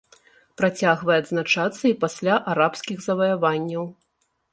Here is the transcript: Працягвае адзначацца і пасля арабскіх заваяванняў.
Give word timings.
Працягвае 0.59 1.17
адзначацца 1.23 1.81
і 1.89 1.97
пасля 2.05 2.33
арабскіх 2.53 2.97
заваяванняў. 3.09 3.83